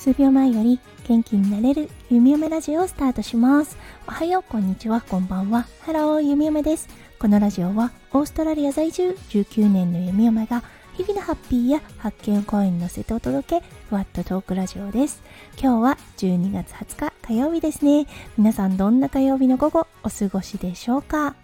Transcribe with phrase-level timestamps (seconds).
[0.00, 3.76] 数秒前より元気になれる弓嫁ラジオをスタートします。
[4.08, 5.66] おはよう、こんにちは、こんばんは。
[5.82, 6.88] Hello、弓嫁です。
[7.18, 10.62] このラジオはオーストラリア在住19年の弓嫁が
[10.94, 15.22] 日々のハッピーや発見を声に乗せてお届け、ふわっとトークラジオです。
[15.60, 18.06] 今日は12月20日火曜日ですね。
[18.38, 21.34] 皆さんどんな火曜日の午後お過ごしでしょうか？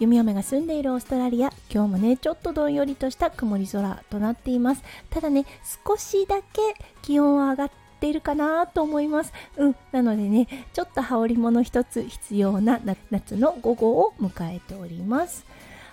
[0.00, 4.82] 弓嫁が住んでいるオーストラリア今日もねちょっとどんよりとした曇り空となっています。
[5.10, 5.44] ただね
[5.86, 6.60] 少しだけ
[7.02, 7.70] 気温は上がっ
[8.00, 9.32] ているかなと思います。
[9.58, 15.44] うんなのでねちょっと羽織物一つ必要な夏の午後を迎えております。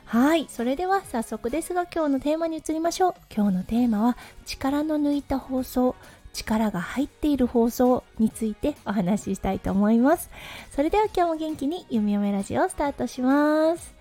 [0.05, 3.13] はいそれでは早速ですが今日のテーマに移りましょう。
[3.29, 5.95] 今日のテーマは力の抜いた放送
[6.33, 10.29] 力が入っている放送についてお話ししたいと思います。
[10.71, 13.96] それでは今日も元気に「ゆみよめラジオ」をスタートします。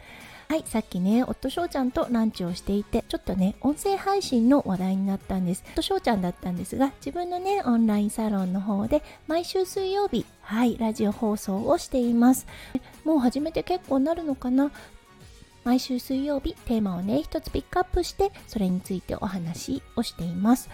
[0.49, 5.65] はい、さっきね、夫翔ちゃんとランチをしていて、ちょっとね、音声配信の話題になったんです。
[5.73, 12.47] 夫翔ちゃんだったんですが、自分のね、オンラインサロンの方で、毎週水曜日、はい、ラジオ放送をしています。
[13.05, 14.71] もう始めて結構なるのかな？
[15.65, 20.71] 毎週水曜日テーマをね一つピックアップしてそれについてお話をしています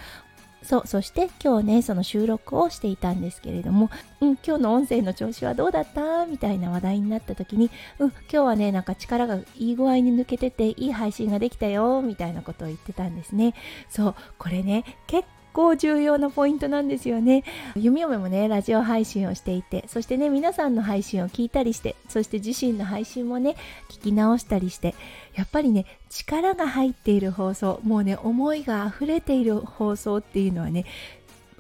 [0.63, 6.27] そうそして今日ねその収録をしていたんですけれども、うん、今日の音声の調子はどうだった？
[6.27, 13.55] みたいな話題になった時に、うん、今日はねなんか力がいい具合に抜けてていい配信ができたよみたいなことを言ってたんですね。
[13.89, 17.45] そうこれね結構重要なポイントなんですよね。
[17.77, 23.57] 弓嫁もね、ラジオ配信をしていて、そしてね、皆さんの配信を聞いたりして、そして自身の配信もね、
[23.91, 24.95] 聞き直したりして、
[25.35, 30.85] やっぱりね力が入っている放送もうね思いが溢れている放送っていうのはね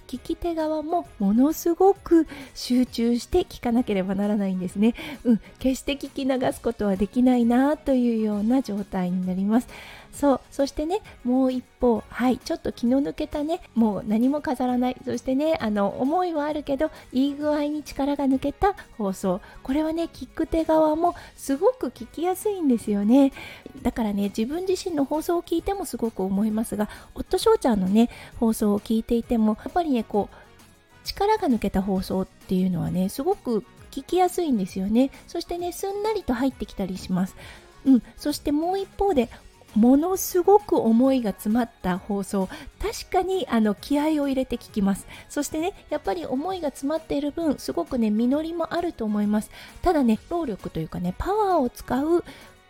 [0.06, 4.94] 聞き手側もものすごく集中して聞かなければならないんですね。
[5.24, 9.68] うん、決して聞き流すことはできないなというような状態になります。
[10.12, 14.96] そうそしてねもう一方はいちょっと気の抜けたねもう何も飾らない。
[15.04, 19.40] そしてねあの思いはあるけどいい具合に力が抜けた放送。
[19.64, 23.32] これはね聞く手側もすごく聞きやすいんですよね。
[23.82, 35.10] だからね自分自身の放送を聞いてもすごく思いますが夫翔ちゃんのね放送を聞いていてもやっぱりねこう力が抜けた放送っていうのはねすごく聞きやすいんですよね。
[35.26, 37.34] そしてねすんなりと入ってきたりします。
[37.84, 39.28] うん、そしてもう一方で
[39.74, 42.48] ものすごく思いが詰まった放送。
[42.80, 45.06] 確かにあの気合を入れて聞きます。
[45.28, 49.50] そしてねやっぱり思いが詰まっている分すごくね実りもあると思います。
[49.82, 52.24] ただね労力というかねパワーを使う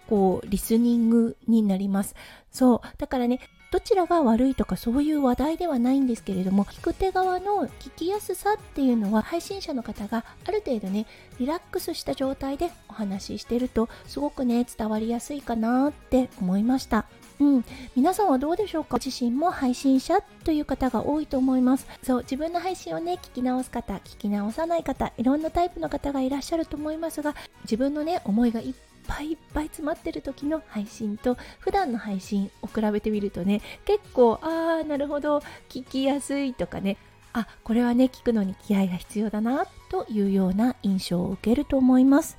[0.09, 2.15] こうリスニングになります。
[2.51, 2.81] そう。
[2.99, 3.41] だからね
[3.73, 11.07] どちらが悪いとかそういう話題ではないんですけれども聞く手側の聞きやすさっていうのは配信者の方がある程度ね
[11.41, 17.07] リラックスした状態でお話ししてるとすごくね伝わりやすいかなって思いました。
[17.41, 17.65] うん、
[17.97, 18.99] 皆さんはどうでしょうか？
[19.05, 21.87] 自身も配信者という方が多いと思います。
[22.03, 27.35] そう自分の配信をね聞き直す方聞き直さない方いろんなタイプの方がいらっしゃると思いますが
[27.65, 28.75] 自分のね思いがいっ
[29.07, 36.97] ぱいいっぱい詰まってる時の配信と普段の配信を比べてみるとね結構ああなるほど聞きやすいとかね
[37.35, 42.39] あこれはね聞くのに気合が必要だなというような印象を受けると思います。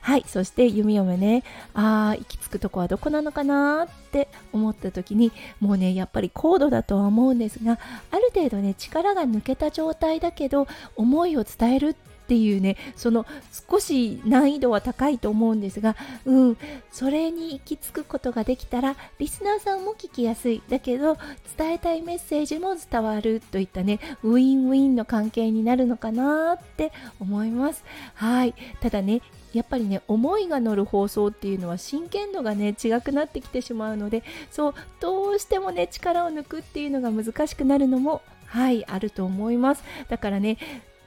[0.00, 5.30] はいそして弓嫁ねあー行き着くとこはどこなのかなって思った時に
[5.60, 7.78] もうねやっぱり高度だとは思うんですが
[8.10, 11.96] ある程度ね力が抜けた状態だけど思いを伝えるっ
[12.32, 13.26] ていうねその
[13.68, 16.56] 少し難易度は高いと思うんですがうん
[16.90, 20.62] それに行き着くことができたらリスナーさんも聞きやすい。
[20.70, 21.18] だけど
[21.58, 27.84] 伝えたいメッセージも伝わるといったねウィンウィンの関係になるのかなって思います。
[28.14, 28.54] はい。
[28.80, 29.20] ただね
[29.52, 39.84] やっぱりね思いが乗る放送っていうのは真剣度がね違くなってきてしまうのでそうどうしてもね力を抜くっていうのが難しくなるのもはいあると思います。
[40.08, 40.56] だからね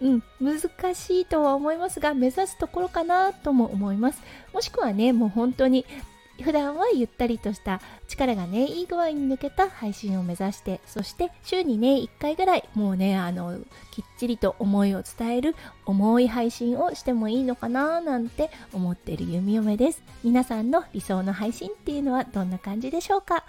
[0.05, 0.59] うん、難
[0.93, 4.21] しいとは思いますが目指すところかなとも思います。
[4.53, 5.83] もしくはねもう本当に
[6.43, 13.57] 普段はゆったりとした力がねいい具合に抜けた配信を目指してそして週にね1回ぐらいもうねあの
[13.91, 15.55] きっちりと思いを伝える
[15.85, 20.03] 重い配信をしてもいいのかななんて思ってる弓嫁です。
[20.23, 23.43] 皆さんの理想の配信っていうのはどんな感じでしょうか？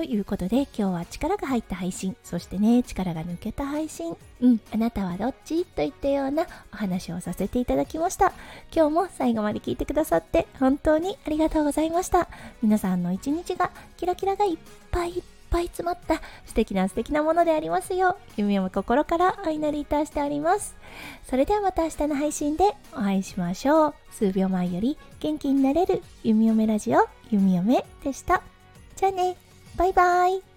[0.00, 4.16] ということで今日は力が入った配信そしてね力が抜けた配信。
[4.40, 4.60] うん。
[4.72, 5.66] あなたはどっち？
[5.66, 8.32] といったようなお話をさせていただきました。
[8.74, 12.28] 今日も最後まで聞いてくださって本当にありがとうございました。
[12.62, 14.58] 皆さんの一日がキラキラがいっ
[14.90, 20.76] ぱいいっぱい詰まった素敵な素敵なものでありますよう夢を心からお祈りいたしております。
[21.28, 23.94] それではまた明日の配信でお会いしましょう。
[24.12, 28.42] 数秒前より元気になれる弓嫁ラジオ弓嫁でした。
[28.96, 29.36] じゃあね
[29.76, 30.49] バイバイ。